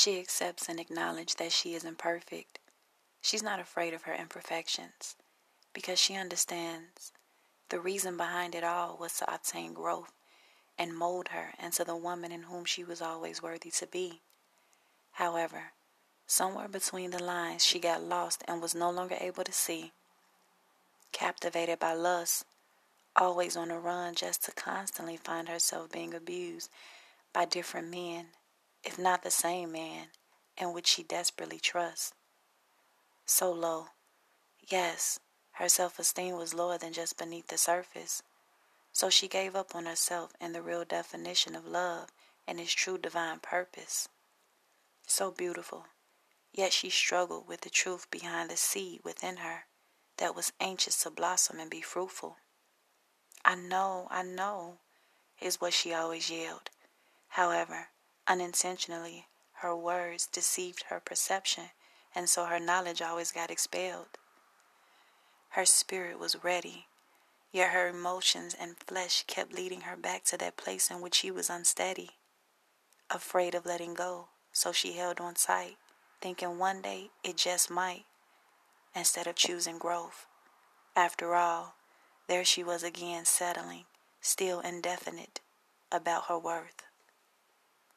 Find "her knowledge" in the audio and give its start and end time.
62.44-63.02